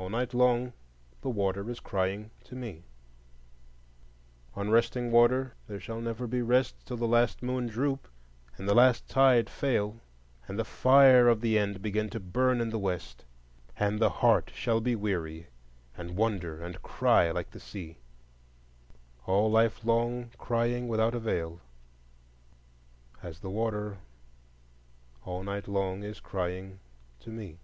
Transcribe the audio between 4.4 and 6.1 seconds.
Unresting water, there shall